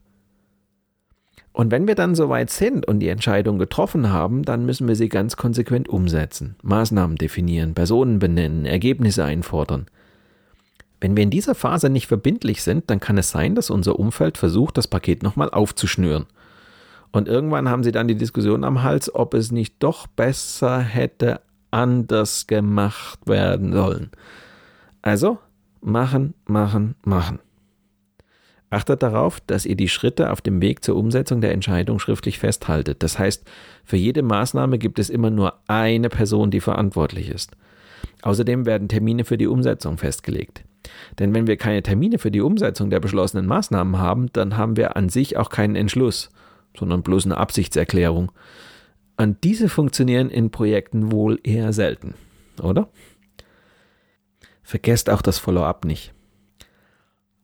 Und 1.54 1.72
wenn 1.72 1.88
wir 1.88 1.96
dann 1.96 2.16
soweit 2.16 2.52
sind 2.52 2.88
und 2.88 3.00
die 3.00 3.10
Entscheidung 3.10 3.58
getroffen 3.58 4.12
haben, 4.12 4.44
dann 4.44 4.66
müssen 4.66 4.88
wir 4.88 4.96
sie 4.96 5.10
ganz 5.10 5.36
konsequent 5.36 5.90
umsetzen, 5.90 6.56
Maßnahmen 6.62 7.18
definieren, 7.18 7.74
Personen 7.74 8.20
benennen, 8.20 8.66
Ergebnisse 8.66 9.24
einfordern. 9.24 9.88
Wenn 11.02 11.16
wir 11.16 11.24
in 11.24 11.30
dieser 11.30 11.56
Phase 11.56 11.90
nicht 11.90 12.08
verbindlich 12.08 12.62
sind, 12.64 12.90
dann 12.90 13.00
kann 13.00 13.18
es 13.18 13.32
sein, 13.32 13.56
dass 13.56 13.70
unser 13.70 13.98
Umfeld 13.98 14.38
versucht, 14.38 14.78
das 14.78 14.88
Paket 14.88 15.24
nochmal 15.24 15.50
aufzuschnüren. 15.50 16.28
Und 17.12 17.28
irgendwann 17.28 17.70
haben 17.70 17.84
sie 17.84 17.92
dann 17.92 18.08
die 18.08 18.16
Diskussion 18.16 18.64
am 18.64 18.84
Hals, 18.84 19.14
ob 19.14 19.34
es 19.34 19.52
nicht 19.52 19.76
doch 19.80 20.08
besser 20.08 20.80
hätte 20.80 21.42
anders 21.72 22.48
gemacht 22.48 23.20
werden 23.26 23.74
sollen. 23.74 24.12
Also 25.02 25.40
machen, 25.82 26.34
machen, 26.46 26.96
machen. 27.04 27.40
Achtet 28.72 29.02
darauf, 29.02 29.40
dass 29.42 29.66
ihr 29.66 29.76
die 29.76 29.90
Schritte 29.90 30.32
auf 30.32 30.42
dem 30.42 30.62
Weg 30.62 30.84
zur 30.84 30.96
Umsetzung 30.96 31.42
der 31.42 31.54
Entscheidung 31.54 31.98
schriftlich 31.98 32.38
festhaltet. 32.38 33.02
Das 33.02 33.18
heißt, 33.18 33.50
für 33.84 33.98
jede 33.98 34.22
Maßnahme 34.22 34.78
gibt 34.78 35.00
es 35.00 35.10
immer 35.10 35.32
nur 35.32 35.56
eine 35.68 36.10
Person, 36.10 36.52
die 36.52 36.60
verantwortlich 36.60 37.30
ist. 37.30 37.58
Außerdem 38.22 38.66
werden 38.66 38.88
Termine 38.88 39.26
für 39.26 39.38
die 39.38 39.48
Umsetzung 39.48 39.98
festgelegt. 39.98 40.64
Denn 41.18 41.34
wenn 41.34 41.48
wir 41.48 41.58
keine 41.58 41.82
Termine 41.82 42.20
für 42.20 42.32
die 42.32 42.42
Umsetzung 42.42 42.90
der 42.90 43.00
beschlossenen 43.00 43.48
Maßnahmen 43.48 43.98
haben, 43.98 44.32
dann 44.34 44.56
haben 44.56 44.78
wir 44.78 44.96
an 44.96 45.10
sich 45.10 45.38
auch 45.38 45.50
keinen 45.50 45.76
Entschluss, 45.76 46.30
sondern 46.78 47.02
bloß 47.02 47.26
eine 47.26 47.38
Absichtserklärung. 47.38 48.32
Und 49.20 49.44
diese 49.44 49.68
funktionieren 49.68 50.30
in 50.30 50.50
Projekten 50.50 51.12
wohl 51.12 51.42
eher 51.44 51.74
selten, 51.74 52.14
oder? 52.64 52.88
Vergesst 54.64 55.10
auch 55.10 55.22
das 55.22 55.40
Follow-up 55.40 55.84
nicht. 55.84 56.14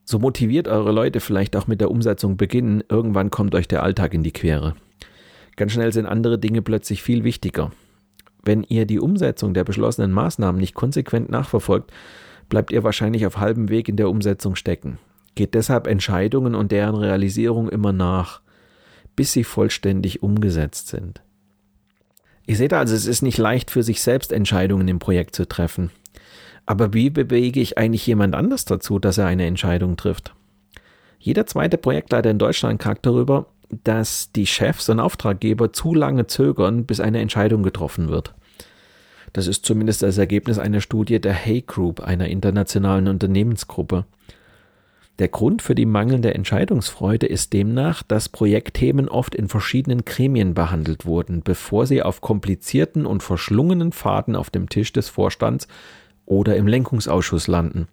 So 0.06 0.18
motiviert 0.18 0.70
eure 0.70 0.94
Leute 0.94 1.20
vielleicht 1.20 1.54
auch 1.58 1.68
mit 1.68 1.82
der 1.82 1.92
Umsetzung 1.92 2.38
beginnen, 2.38 2.82
irgendwann 2.88 3.30
kommt 3.30 3.56
euch 3.56 3.68
der 3.68 3.84
Alltag 3.84 4.14
in 4.14 4.24
die 4.24 4.32
Quere. 4.32 4.76
Ganz 5.58 5.74
schnell 5.74 5.92
sind 5.92 6.06
andere 6.06 6.40
Dinge 6.40 6.62
plötzlich 6.62 7.04
viel 7.04 7.26
wichtiger. 7.26 7.74
Wenn 8.46 8.64
ihr 8.64 8.86
die 8.86 9.02
Umsetzung 9.02 9.54
der 9.54 9.66
beschlossenen 9.66 10.14
Maßnahmen 10.14 10.62
nicht 10.62 10.76
konsequent 10.76 11.30
nachverfolgt, 11.30 11.92
bleibt 12.48 12.72
ihr 12.72 12.86
wahrscheinlich 12.86 13.26
auf 13.26 13.40
halbem 13.40 13.68
Weg 13.68 13.90
in 13.90 13.98
der 13.98 14.10
Umsetzung 14.10 14.56
stecken. 14.56 14.98
Geht 15.36 15.56
deshalb 15.56 15.88
Entscheidungen 15.88 16.56
und 16.56 16.72
deren 16.72 16.96
Realisierung 16.96 17.68
immer 17.68 17.92
nach, 17.92 18.40
bis 19.18 19.34
sie 19.34 19.44
vollständig 19.44 20.24
umgesetzt 20.24 20.88
sind. 20.88 21.22
Ihr 22.48 22.56
seht 22.56 22.74
also, 22.74 22.96
es 22.96 23.06
ist 23.08 23.22
nicht 23.22 23.38
leicht 23.38 23.72
für 23.72 23.84
sich 23.84 24.02
selbst 24.02 24.32
Entscheidungen 24.32 24.88
im 24.88 25.00
Projekt 25.00 25.36
zu 25.36 25.48
treffen. 25.48 25.92
Aber 26.66 26.94
wie 26.94 27.10
bewege 27.10 27.60
ich 27.60 27.78
eigentlich 27.78 28.06
jemand 28.08 28.36
anders 28.36 28.66
dazu, 28.66 29.00
dass 29.00 29.18
er 29.18 29.28
eine 29.28 29.46
Entscheidung 29.46 29.98
trifft? 29.98 30.34
Jeder 31.20 31.46
zweite 31.46 31.78
Projektleiter 31.78 32.30
in 32.30 32.40
Deutschland 32.40 32.80
klagt 32.80 33.06
darüber, 33.06 33.48
dass 33.84 34.32
die 34.32 34.46
Chefs 34.46 34.90
und 34.90 35.00
Auftraggeber 35.00 35.74
zu 35.74 35.94
lange 35.94 36.28
zögern, 36.28 36.86
bis 36.86 37.00
eine 37.00 37.20
Entscheidung 37.20 37.64
getroffen 37.64 38.10
wird. 38.10 38.34
Das 39.34 39.48
ist 39.48 39.66
zumindest 39.66 40.02
das 40.02 40.18
Ergebnis 40.18 40.60
einer 40.60 40.82
Studie 40.82 41.20
der 41.20 41.34
Hay 41.34 41.62
Group, 41.62 42.00
einer 42.00 42.28
internationalen 42.28 43.08
Unternehmensgruppe. 43.08 44.06
Der 45.18 45.30
Grund 45.30 45.62
für 45.62 45.76
die 45.76 45.86
mangelnde 45.86 46.34
Entscheidungsfreude 46.34 47.26
ist 47.26 47.54
demnach, 47.54 48.04
dass 48.04 48.28
Projektthemen 48.28 49.08
oft 49.08 49.34
in 49.34 49.48
verschiedenen 49.48 50.04
Gremien 50.04 50.54
behandelt 50.54 51.06
wurden, 51.06 51.42
bevor 51.42 51.88
sie 51.88 52.04
auf 52.04 52.20
komplizierten 52.20 53.06
und 53.06 53.24
verschlungenen 53.24 53.94
Pfaden 53.94 54.36
auf 54.36 54.50
dem 54.50 54.68
Tisch 54.68 54.92
des 54.92 55.08
Vorstands 55.08 55.70
oder 56.26 56.58
im 56.58 56.68
Lenkungsausschuss 56.68 57.48
landen. 57.48 57.88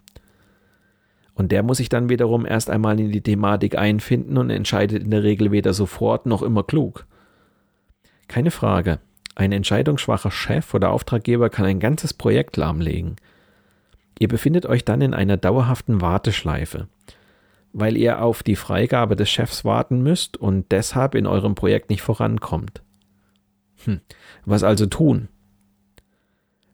Und 1.34 1.52
der 1.52 1.62
muss 1.62 1.78
sich 1.78 1.88
dann 1.88 2.08
wiederum 2.08 2.44
erst 2.44 2.70
einmal 2.70 2.98
in 2.98 3.12
die 3.12 3.22
Thematik 3.22 3.78
einfinden 3.78 4.36
und 4.36 4.50
entscheidet 4.50 5.04
in 5.04 5.10
der 5.12 5.22
Regel 5.22 5.52
weder 5.52 5.72
sofort 5.74 6.26
noch 6.26 6.42
immer 6.42 6.64
klug. 6.64 7.06
Keine 8.26 8.50
Frage, 8.50 8.98
ein 9.36 9.52
entscheidungsschwacher 9.52 10.30
Chef 10.30 10.74
oder 10.74 10.90
Auftraggeber 10.90 11.50
kann 11.50 11.66
ein 11.66 11.80
ganzes 11.80 12.14
Projekt 12.14 12.56
lahmlegen. 12.56 13.16
Ihr 14.18 14.28
befindet 14.28 14.66
euch 14.66 14.84
dann 14.84 15.00
in 15.00 15.14
einer 15.14 15.36
dauerhaften 15.36 16.00
Warteschleife, 16.00 16.88
weil 17.72 17.96
ihr 17.96 18.22
auf 18.22 18.42
die 18.42 18.56
Freigabe 18.56 19.16
des 19.16 19.30
Chefs 19.30 19.64
warten 19.64 20.02
müsst 20.02 20.36
und 20.36 20.70
deshalb 20.70 21.14
in 21.14 21.26
eurem 21.26 21.54
Projekt 21.54 21.90
nicht 21.90 22.02
vorankommt. 22.02 22.82
Hm. 23.84 24.00
Was 24.44 24.62
also 24.62 24.86
tun? 24.86 25.28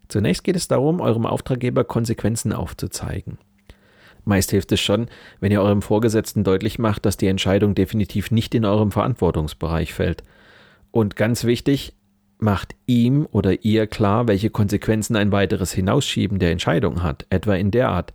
Zunächst 0.09 0.43
geht 0.43 0.57
es 0.57 0.69
darum, 0.69 1.01
eurem 1.01 1.27
Auftraggeber 1.27 1.85
Konsequenzen 1.85 2.53
aufzuzeigen. 2.53 3.39
Meist 4.25 4.51
hilft 4.51 4.73
es 4.73 4.81
schon, 4.81 5.07
wenn 5.41 5.53
ihr 5.53 5.63
eurem 5.63 5.83
Vorgesetzten 5.83 6.45
deutlich 6.45 6.79
macht, 6.79 7.07
dass 7.07 7.17
die 7.17 7.29
Entscheidung 7.29 7.75
definitiv 7.75 8.31
nicht 8.31 8.55
in 8.55 8.65
eurem 8.65 8.91
Verantwortungsbereich 8.91 9.95
fällt. 9.95 10.23
Und 10.91 11.17
ganz 11.17 11.45
wichtig, 11.45 11.95
macht 12.39 12.75
ihm 12.87 13.27
oder 13.31 13.65
ihr 13.65 13.87
klar, 13.87 14.29
welche 14.29 14.51
Konsequenzen 14.51 15.17
ein 15.17 15.33
weiteres 15.33 15.73
Hinausschieben 15.73 16.39
der 16.39 16.53
Entscheidung 16.53 17.03
hat, 17.03 17.27
etwa 17.31 17.55
in 17.55 17.71
der 17.71 17.89
Art 17.89 18.13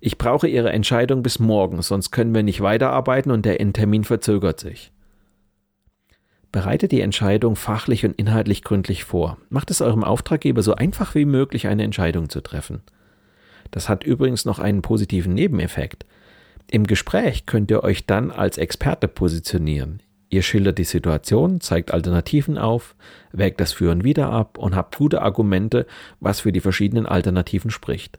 Ich 0.00 0.18
brauche 0.18 0.46
Ihre 0.46 0.70
Entscheidung 0.70 1.22
bis 1.22 1.38
morgen, 1.38 1.82
sonst 1.82 2.10
können 2.10 2.34
wir 2.34 2.42
nicht 2.42 2.60
weiterarbeiten 2.60 3.32
und 3.32 3.44
der 3.44 3.60
Endtermin 3.60 4.04
verzögert 4.04 4.60
sich. 4.60 4.92
Bereitet 6.52 6.92
die 6.92 7.00
Entscheidung 7.00 7.56
fachlich 7.56 8.06
und 8.06 8.12
inhaltlich 8.12 8.62
gründlich 8.62 9.04
vor. 9.04 9.38
Macht 9.50 9.70
es 9.70 9.82
eurem 9.82 10.04
Auftraggeber 10.04 10.62
so 10.62 10.74
einfach 10.74 11.14
wie 11.14 11.26
möglich, 11.26 11.66
eine 11.66 11.82
Entscheidung 11.82 12.28
zu 12.28 12.40
treffen. 12.40 12.80
Das 13.70 13.88
hat 13.88 14.04
übrigens 14.04 14.44
noch 14.44 14.58
einen 14.58 14.80
positiven 14.80 15.34
Nebeneffekt. 15.34 16.06
Im 16.70 16.86
Gespräch 16.86 17.44
könnt 17.44 17.70
ihr 17.70 17.82
euch 17.82 18.06
dann 18.06 18.30
als 18.30 18.56
Experte 18.56 19.08
positionieren. 19.08 20.02
Ihr 20.30 20.42
schildert 20.42 20.78
die 20.78 20.84
Situation, 20.84 21.60
zeigt 21.60 21.92
Alternativen 21.92 22.58
auf, 22.58 22.94
wägt 23.32 23.60
das 23.60 23.72
Führen 23.72 24.04
wieder 24.04 24.30
ab 24.30 24.58
und 24.58 24.76
habt 24.76 24.96
gute 24.96 25.22
Argumente, 25.22 25.86
was 26.20 26.40
für 26.40 26.52
die 26.52 26.60
verschiedenen 26.60 27.06
Alternativen 27.06 27.70
spricht. 27.70 28.18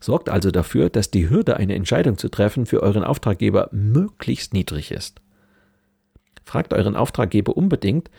Sorgt 0.00 0.30
also 0.30 0.50
dafür, 0.50 0.88
dass 0.88 1.10
die 1.10 1.28
Hürde, 1.28 1.56
eine 1.56 1.74
Entscheidung 1.74 2.16
zu 2.16 2.28
treffen, 2.30 2.66
für 2.66 2.82
euren 2.82 3.04
Auftraggeber 3.04 3.68
möglichst 3.70 4.54
niedrig 4.54 4.90
ist. 4.90 5.20
Fragt 6.44 6.72
euren 6.72 6.96
Auftraggeber 6.96 7.56
unbedingt, 7.56 8.10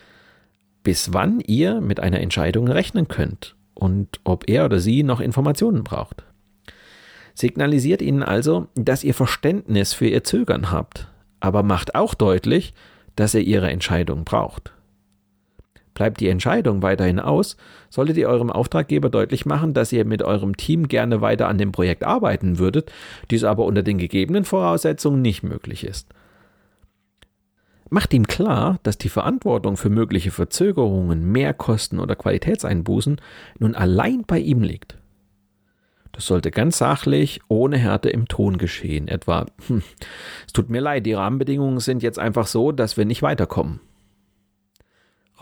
bis 0.84 1.12
wann 1.12 1.40
ihr 1.40 1.80
mit 1.80 2.00
einer 2.00 2.20
Entscheidung 2.20 2.68
rechnen 2.68 3.08
könnt 3.08 3.56
und 3.74 4.20
ob 4.24 4.48
er 4.48 4.64
oder 4.64 4.78
sie 4.78 5.02
noch 5.02 5.20
Informationen 5.20 5.84
braucht. 5.84 6.24
Signalisiert 7.34 8.02
ihnen 8.02 8.22
also, 8.22 8.68
dass 8.74 9.04
ihr 9.04 9.14
Verständnis 9.14 9.92
für 9.94 10.06
ihr 10.06 10.22
Zögern 10.22 10.70
habt, 10.70 11.08
aber 11.40 11.62
macht 11.62 11.94
auch 11.94 12.14
deutlich, 12.14 12.74
dass 13.16 13.34
er 13.34 13.42
ihre 13.42 13.70
Entscheidung 13.70 14.24
braucht. 14.24 14.72
Bleibt 15.94 16.20
die 16.20 16.28
Entscheidung 16.28 16.82
weiterhin 16.82 17.20
aus, 17.20 17.56
solltet 17.90 18.16
ihr 18.16 18.28
eurem 18.28 18.50
Auftraggeber 18.50 19.10
deutlich 19.10 19.44
machen, 19.44 19.74
dass 19.74 19.92
ihr 19.92 20.04
mit 20.04 20.22
eurem 20.22 20.56
Team 20.56 20.88
gerne 20.88 21.20
weiter 21.20 21.48
an 21.48 21.58
dem 21.58 21.72
Projekt 21.72 22.04
arbeiten 22.04 22.58
würdet, 22.58 22.90
dies 23.30 23.44
aber 23.44 23.64
unter 23.64 23.82
den 23.82 23.98
gegebenen 23.98 24.44
Voraussetzungen 24.44 25.20
nicht 25.20 25.42
möglich 25.42 25.84
ist. 25.84 26.08
Macht 27.90 28.14
ihm 28.14 28.26
klar, 28.26 28.78
dass 28.84 28.96
die 28.96 29.10
Verantwortung 29.10 29.76
für 29.76 29.90
mögliche 29.90 30.30
Verzögerungen, 30.30 31.30
Mehrkosten 31.30 32.00
oder 32.00 32.16
Qualitätseinbußen 32.16 33.20
nun 33.58 33.74
allein 33.74 34.24
bei 34.26 34.38
ihm 34.38 34.62
liegt. 34.62 34.96
Das 36.12 36.26
sollte 36.26 36.50
ganz 36.50 36.78
sachlich, 36.78 37.40
ohne 37.48 37.76
Härte 37.76 38.08
im 38.08 38.28
Ton 38.28 38.56
geschehen. 38.56 39.08
Etwa, 39.08 39.44
hm, 39.66 39.82
es 40.46 40.54
tut 40.54 40.70
mir 40.70 40.80
leid, 40.80 41.04
die 41.04 41.12
Rahmenbedingungen 41.12 41.80
sind 41.80 42.02
jetzt 42.02 42.18
einfach 42.18 42.46
so, 42.46 42.72
dass 42.72 42.96
wir 42.96 43.04
nicht 43.04 43.20
weiterkommen. 43.20 43.80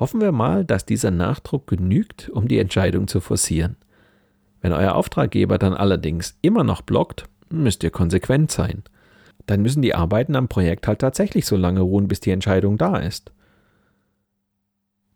Hoffen 0.00 0.22
wir 0.22 0.32
mal, 0.32 0.64
dass 0.64 0.86
dieser 0.86 1.10
Nachdruck 1.10 1.66
genügt, 1.66 2.30
um 2.30 2.48
die 2.48 2.58
Entscheidung 2.58 3.06
zu 3.06 3.20
forcieren. 3.20 3.76
Wenn 4.62 4.72
euer 4.72 4.94
Auftraggeber 4.94 5.58
dann 5.58 5.74
allerdings 5.74 6.38
immer 6.40 6.64
noch 6.64 6.80
blockt, 6.80 7.24
müsst 7.50 7.84
ihr 7.84 7.90
konsequent 7.90 8.50
sein. 8.50 8.82
Dann 9.44 9.60
müssen 9.60 9.82
die 9.82 9.94
Arbeiten 9.94 10.36
am 10.36 10.48
Projekt 10.48 10.88
halt 10.88 11.00
tatsächlich 11.00 11.44
so 11.44 11.56
lange 11.56 11.80
ruhen, 11.80 12.08
bis 12.08 12.20
die 12.20 12.30
Entscheidung 12.30 12.78
da 12.78 12.96
ist. 12.96 13.30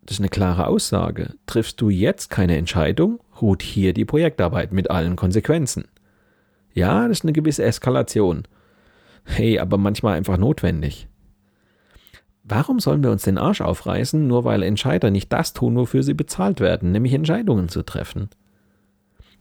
Das 0.02 0.16
ist 0.16 0.20
eine 0.20 0.28
klare 0.28 0.66
Aussage. 0.66 1.34
Triffst 1.46 1.80
du 1.80 1.88
jetzt 1.88 2.28
keine 2.28 2.58
Entscheidung, 2.58 3.20
ruht 3.40 3.62
hier 3.62 3.94
die 3.94 4.04
Projektarbeit 4.04 4.72
mit 4.72 4.90
allen 4.90 5.16
Konsequenzen. 5.16 5.84
Ja, 6.74 7.08
das 7.08 7.18
ist 7.18 7.24
eine 7.24 7.32
gewisse 7.32 7.64
Eskalation. 7.64 8.42
Hey, 9.24 9.58
aber 9.58 9.78
manchmal 9.78 10.18
einfach 10.18 10.36
notwendig. 10.36 11.08
Warum 12.44 12.78
sollen 12.78 13.02
wir 13.02 13.10
uns 13.10 13.22
den 13.22 13.38
Arsch 13.38 13.62
aufreißen, 13.62 14.26
nur 14.26 14.44
weil 14.44 14.62
Entscheider 14.62 15.10
nicht 15.10 15.32
das 15.32 15.54
tun, 15.54 15.76
wofür 15.76 16.02
sie 16.02 16.12
bezahlt 16.12 16.60
werden, 16.60 16.92
nämlich 16.92 17.14
Entscheidungen 17.14 17.70
zu 17.70 17.82
treffen? 17.82 18.28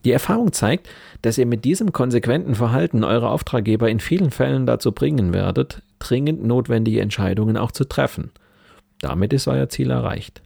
Die 0.06 0.10
Erfahrung 0.12 0.52
zeigt, 0.52 0.88
dass 1.22 1.38
ihr 1.38 1.46
mit 1.46 1.64
diesem 1.64 1.92
konsequenten 1.92 2.54
Verhalten 2.54 3.04
eure 3.04 3.30
Auftraggeber 3.30 3.90
in 3.90 4.00
vielen 4.00 4.30
Fällen 4.30 4.66
dazu 4.66 4.92
bringen 4.92 5.32
werdet, 5.32 5.82
dringend 5.98 6.44
notwendige 6.44 7.00
Entscheidungen 7.00 7.56
auch 7.56 7.72
zu 7.72 7.84
treffen. 7.84 8.30
Damit 9.00 9.32
ist 9.34 9.48
euer 9.48 9.68
Ziel 9.68 9.90
erreicht. 9.90 10.42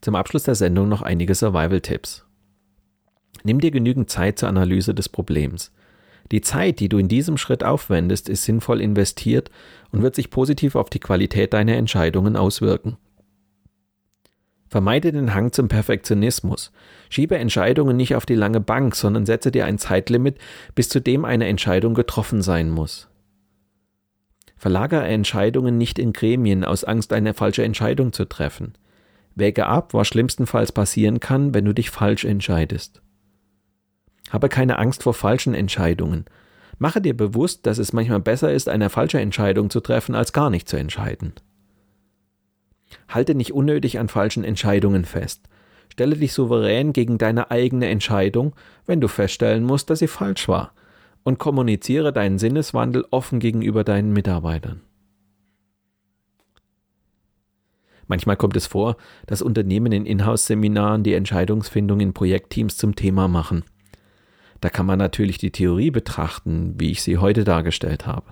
Zum 0.00 0.14
Abschluss 0.14 0.44
der 0.44 0.54
Sendung 0.54 0.88
noch 0.88 1.02
einige 1.02 1.34
Survival-Tipps. 1.34 2.24
Nimm 3.42 3.60
dir 3.60 3.70
genügend 3.70 4.10
Zeit 4.10 4.38
zur 4.38 4.48
Analyse 4.48 4.94
des 4.94 5.08
Problems. 5.08 5.72
Die 6.30 6.40
Zeit, 6.40 6.80
die 6.80 6.88
du 6.88 6.98
in 6.98 7.08
diesem 7.08 7.36
Schritt 7.38 7.64
aufwendest, 7.64 8.28
ist 8.28 8.44
sinnvoll 8.44 8.80
investiert 8.80 9.50
und 9.90 10.02
wird 10.02 10.14
sich 10.14 10.30
positiv 10.30 10.74
auf 10.74 10.90
die 10.90 11.00
Qualität 11.00 11.54
deiner 11.54 11.76
Entscheidungen 11.76 12.36
auswirken. 12.36 12.98
Vermeide 14.68 15.12
den 15.12 15.34
Hang 15.34 15.52
zum 15.52 15.68
Perfektionismus. 15.68 16.72
Schiebe 17.08 17.38
Entscheidungen 17.38 17.96
nicht 17.96 18.14
auf 18.14 18.26
die 18.26 18.34
lange 18.34 18.60
Bank, 18.60 18.94
sondern 18.94 19.24
setze 19.24 19.50
dir 19.50 19.64
ein 19.64 19.78
Zeitlimit, 19.78 20.36
bis 20.74 20.90
zu 20.90 21.00
dem 21.00 21.24
eine 21.24 21.46
Entscheidung 21.46 21.94
getroffen 21.94 22.42
sein 22.42 22.68
muss. 22.68 23.08
Verlagere 24.58 25.06
Entscheidungen 25.06 25.78
nicht 25.78 25.98
in 25.98 26.12
Gremien 26.12 26.64
aus 26.64 26.84
Angst, 26.84 27.12
eine 27.14 27.32
falsche 27.32 27.62
Entscheidung 27.64 28.12
zu 28.12 28.26
treffen. 28.26 28.74
Wäge 29.34 29.66
ab, 29.66 29.94
was 29.94 30.08
schlimmstenfalls 30.08 30.72
passieren 30.72 31.20
kann, 31.20 31.54
wenn 31.54 31.64
du 31.64 31.72
dich 31.72 31.90
falsch 31.90 32.24
entscheidest. 32.24 33.00
Habe 34.30 34.48
keine 34.48 34.78
Angst 34.78 35.02
vor 35.02 35.14
falschen 35.14 35.54
Entscheidungen. 35.54 36.26
Mache 36.78 37.00
dir 37.00 37.16
bewusst, 37.16 37.66
dass 37.66 37.78
es 37.78 37.92
manchmal 37.92 38.20
besser 38.20 38.52
ist, 38.52 38.68
eine 38.68 38.90
falsche 38.90 39.20
Entscheidung 39.20 39.70
zu 39.70 39.80
treffen, 39.80 40.14
als 40.14 40.32
gar 40.32 40.50
nicht 40.50 40.68
zu 40.68 40.76
entscheiden. 40.76 41.32
Halte 43.08 43.34
nicht 43.34 43.52
unnötig 43.52 43.98
an 43.98 44.08
falschen 44.08 44.44
Entscheidungen 44.44 45.04
fest. 45.04 45.42
Stelle 45.90 46.16
dich 46.16 46.32
souverän 46.32 46.92
gegen 46.92 47.18
deine 47.18 47.50
eigene 47.50 47.88
Entscheidung, 47.88 48.54
wenn 48.86 49.00
du 49.00 49.08
feststellen 49.08 49.64
musst, 49.64 49.90
dass 49.90 49.98
sie 49.98 50.06
falsch 50.06 50.46
war, 50.48 50.72
und 51.24 51.38
kommuniziere 51.38 52.12
deinen 52.12 52.38
Sinneswandel 52.38 53.04
offen 53.10 53.40
gegenüber 53.40 53.82
deinen 53.82 54.12
Mitarbeitern. 54.12 54.82
Manchmal 58.06 58.36
kommt 58.36 58.56
es 58.56 58.66
vor, 58.66 58.96
dass 59.26 59.42
Unternehmen 59.42 59.92
in 59.92 60.06
Inhouse-Seminaren 60.06 61.02
die 61.02 61.12
Entscheidungsfindung 61.12 62.00
in 62.00 62.14
Projektteams 62.14 62.76
zum 62.76 62.94
Thema 62.94 63.28
machen. 63.28 63.64
Da 64.60 64.68
kann 64.68 64.86
man 64.86 64.98
natürlich 64.98 65.38
die 65.38 65.52
Theorie 65.52 65.90
betrachten, 65.90 66.74
wie 66.78 66.90
ich 66.90 67.02
sie 67.02 67.18
heute 67.18 67.44
dargestellt 67.44 68.06
habe. 68.06 68.26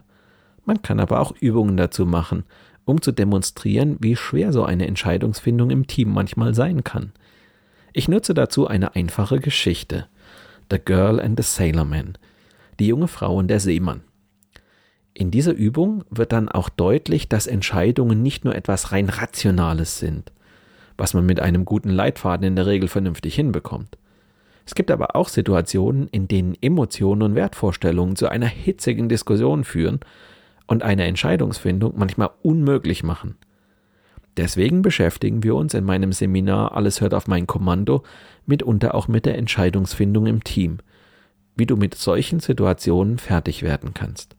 Man 0.64 0.82
kann 0.82 0.98
aber 0.98 1.20
auch 1.20 1.32
Übungen 1.38 1.76
dazu 1.76 2.04
machen, 2.06 2.44
um 2.84 3.00
zu 3.00 3.12
demonstrieren, 3.12 3.96
wie 4.00 4.16
schwer 4.16 4.52
so 4.52 4.64
eine 4.64 4.86
Entscheidungsfindung 4.86 5.70
im 5.70 5.86
Team 5.86 6.12
manchmal 6.12 6.54
sein 6.54 6.84
kann. 6.84 7.12
Ich 7.92 8.08
nutze 8.08 8.34
dazu 8.34 8.66
eine 8.66 8.94
einfache 8.94 9.38
Geschichte. 9.40 10.06
The 10.70 10.78
Girl 10.78 11.20
and 11.20 11.38
the 11.38 11.48
Sailor 11.48 11.84
Man. 11.84 12.18
Die 12.78 12.88
junge 12.88 13.08
Frau 13.08 13.36
und 13.36 13.48
der 13.48 13.60
Seemann. 13.60 14.02
In 15.14 15.30
dieser 15.30 15.52
Übung 15.52 16.04
wird 16.10 16.32
dann 16.32 16.48
auch 16.48 16.68
deutlich, 16.68 17.28
dass 17.28 17.46
Entscheidungen 17.46 18.20
nicht 18.22 18.44
nur 18.44 18.54
etwas 18.54 18.92
rein 18.92 19.08
Rationales 19.08 19.98
sind, 19.98 20.30
was 20.98 21.14
man 21.14 21.24
mit 21.24 21.40
einem 21.40 21.64
guten 21.64 21.88
Leitfaden 21.88 22.46
in 22.46 22.56
der 22.56 22.66
Regel 22.66 22.88
vernünftig 22.88 23.34
hinbekommt. 23.34 23.96
Es 24.66 24.74
gibt 24.74 24.90
aber 24.90 25.14
auch 25.14 25.28
Situationen, 25.28 26.08
in 26.08 26.28
denen 26.28 26.56
Emotionen 26.60 27.22
und 27.22 27.34
Wertvorstellungen 27.36 28.16
zu 28.16 28.28
einer 28.28 28.46
hitzigen 28.46 29.08
Diskussion 29.08 29.62
führen 29.64 30.00
und 30.66 30.82
eine 30.82 31.04
Entscheidungsfindung 31.04 31.94
manchmal 31.96 32.30
unmöglich 32.42 33.04
machen. 33.04 33.36
Deswegen 34.36 34.82
beschäftigen 34.82 35.42
wir 35.44 35.54
uns 35.54 35.72
in 35.72 35.84
meinem 35.84 36.12
Seminar 36.12 36.76
Alles 36.76 37.00
hört 37.00 37.14
auf 37.14 37.28
mein 37.28 37.46
Kommando 37.46 38.02
mitunter 38.44 38.94
auch 38.94 39.08
mit 39.08 39.24
der 39.24 39.38
Entscheidungsfindung 39.38 40.26
im 40.26 40.44
Team, 40.44 40.78
wie 41.54 41.66
du 41.66 41.76
mit 41.76 41.94
solchen 41.94 42.40
Situationen 42.40 43.18
fertig 43.18 43.62
werden 43.62 43.94
kannst. 43.94 44.36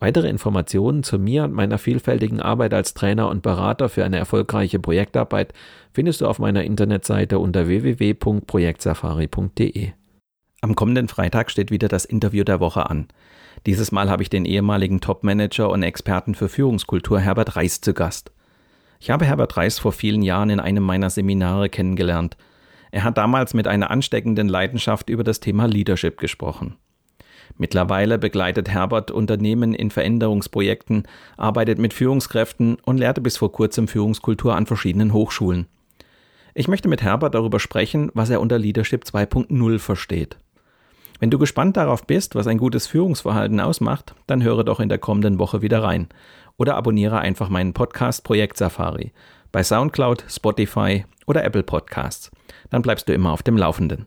Weitere 0.00 0.28
Informationen 0.28 1.02
zu 1.02 1.18
mir 1.18 1.44
und 1.44 1.52
meiner 1.52 1.76
vielfältigen 1.76 2.40
Arbeit 2.40 2.72
als 2.72 2.94
Trainer 2.94 3.28
und 3.28 3.42
Berater 3.42 3.90
für 3.90 4.02
eine 4.02 4.16
erfolgreiche 4.16 4.78
Projektarbeit 4.78 5.52
findest 5.92 6.22
du 6.22 6.26
auf 6.26 6.38
meiner 6.38 6.64
Internetseite 6.64 7.38
unter 7.38 7.68
www.projektsafari.de. 7.68 9.90
Am 10.62 10.74
kommenden 10.74 11.08
Freitag 11.08 11.50
steht 11.50 11.70
wieder 11.70 11.88
das 11.88 12.06
Interview 12.06 12.44
der 12.44 12.60
Woche 12.60 12.88
an. 12.88 13.08
Dieses 13.66 13.92
Mal 13.92 14.08
habe 14.08 14.22
ich 14.22 14.30
den 14.30 14.46
ehemaligen 14.46 15.02
Topmanager 15.02 15.68
und 15.68 15.82
Experten 15.82 16.34
für 16.34 16.48
Führungskultur 16.48 17.20
Herbert 17.20 17.56
Reis 17.56 17.82
zu 17.82 17.92
Gast. 17.92 18.32
Ich 19.00 19.10
habe 19.10 19.26
Herbert 19.26 19.58
Reis 19.58 19.78
vor 19.78 19.92
vielen 19.92 20.22
Jahren 20.22 20.48
in 20.48 20.60
einem 20.60 20.82
meiner 20.82 21.10
Seminare 21.10 21.68
kennengelernt. 21.68 22.38
Er 22.90 23.04
hat 23.04 23.18
damals 23.18 23.52
mit 23.52 23.68
einer 23.68 23.90
ansteckenden 23.90 24.48
Leidenschaft 24.48 25.10
über 25.10 25.24
das 25.24 25.40
Thema 25.40 25.66
Leadership 25.66 26.16
gesprochen. 26.16 26.78
Mittlerweile 27.56 28.18
begleitet 28.18 28.68
Herbert 28.68 29.10
Unternehmen 29.10 29.74
in 29.74 29.90
Veränderungsprojekten, 29.90 31.04
arbeitet 31.36 31.78
mit 31.78 31.92
Führungskräften 31.92 32.76
und 32.84 32.98
lehrte 32.98 33.20
bis 33.20 33.36
vor 33.36 33.52
kurzem 33.52 33.88
Führungskultur 33.88 34.56
an 34.56 34.66
verschiedenen 34.66 35.12
Hochschulen. 35.12 35.66
Ich 36.54 36.68
möchte 36.68 36.88
mit 36.88 37.02
Herbert 37.02 37.34
darüber 37.34 37.60
sprechen, 37.60 38.10
was 38.14 38.30
er 38.30 38.40
unter 38.40 38.58
Leadership 38.58 39.04
2.0 39.04 39.78
versteht. 39.78 40.36
Wenn 41.20 41.30
du 41.30 41.38
gespannt 41.38 41.76
darauf 41.76 42.06
bist, 42.06 42.34
was 42.34 42.46
ein 42.46 42.58
gutes 42.58 42.86
Führungsverhalten 42.86 43.60
ausmacht, 43.60 44.14
dann 44.26 44.42
höre 44.42 44.64
doch 44.64 44.80
in 44.80 44.88
der 44.88 44.98
kommenden 44.98 45.38
Woche 45.38 45.60
wieder 45.62 45.82
rein 45.82 46.08
oder 46.56 46.76
abonniere 46.76 47.18
einfach 47.18 47.48
meinen 47.48 47.74
Podcast 47.74 48.24
Projekt 48.24 48.56
Safari 48.56 49.12
bei 49.52 49.62
SoundCloud, 49.62 50.24
Spotify 50.28 51.04
oder 51.26 51.44
Apple 51.44 51.62
Podcasts. 51.62 52.30
Dann 52.70 52.82
bleibst 52.82 53.08
du 53.08 53.12
immer 53.12 53.32
auf 53.32 53.42
dem 53.42 53.56
Laufenden. 53.56 54.06